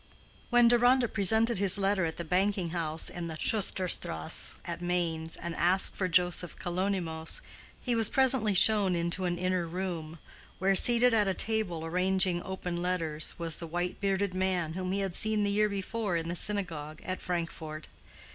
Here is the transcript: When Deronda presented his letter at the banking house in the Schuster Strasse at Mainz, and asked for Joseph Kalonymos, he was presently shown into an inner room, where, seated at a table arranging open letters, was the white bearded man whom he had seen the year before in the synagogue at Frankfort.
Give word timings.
When 0.49 0.67
Deronda 0.67 1.07
presented 1.07 1.59
his 1.59 1.77
letter 1.77 2.05
at 2.05 2.17
the 2.17 2.23
banking 2.23 2.71
house 2.71 3.07
in 3.07 3.27
the 3.27 3.37
Schuster 3.37 3.87
Strasse 3.87 4.55
at 4.65 4.81
Mainz, 4.81 5.37
and 5.37 5.55
asked 5.55 5.95
for 5.95 6.07
Joseph 6.07 6.57
Kalonymos, 6.57 7.41
he 7.79 7.93
was 7.93 8.09
presently 8.09 8.55
shown 8.55 8.95
into 8.95 9.25
an 9.25 9.37
inner 9.37 9.67
room, 9.67 10.17
where, 10.57 10.75
seated 10.75 11.13
at 11.13 11.27
a 11.27 11.35
table 11.35 11.85
arranging 11.85 12.41
open 12.41 12.81
letters, 12.81 13.35
was 13.37 13.57
the 13.57 13.67
white 13.67 14.01
bearded 14.01 14.33
man 14.33 14.73
whom 14.73 14.91
he 14.91 15.01
had 15.01 15.13
seen 15.13 15.43
the 15.43 15.51
year 15.51 15.69
before 15.69 16.17
in 16.17 16.29
the 16.29 16.35
synagogue 16.35 17.03
at 17.05 17.21
Frankfort. 17.21 17.87